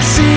[0.00, 0.33] see